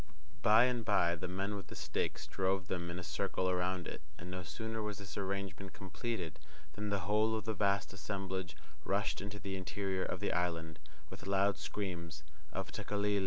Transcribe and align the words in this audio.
By 0.41 0.63
and 0.63 0.83
by 0.83 1.15
the 1.15 1.27
men 1.27 1.55
with 1.55 1.67
the 1.67 1.75
stakes 1.75 2.25
drove 2.25 2.69
them 2.69 2.89
in 2.89 2.97
a 2.97 3.03
circle 3.03 3.47
around 3.51 3.87
it, 3.87 4.01
and 4.17 4.31
no 4.31 4.41
sooner 4.41 4.81
was 4.81 4.97
this 4.97 5.15
arrangement 5.15 5.73
completed, 5.73 6.39
than 6.73 6.89
the 6.89 7.01
whole 7.01 7.35
of 7.35 7.45
the 7.45 7.53
vast 7.53 7.93
assemblage 7.93 8.57
rushed 8.83 9.21
into 9.21 9.37
the 9.37 9.55
interior 9.55 10.03
of 10.03 10.19
the 10.19 10.33
island, 10.33 10.79
with 11.11 11.27
loud 11.27 11.55
screams 11.59 12.23
of 12.51 12.71
"Tekeli 12.71 13.19
li! 13.19 13.19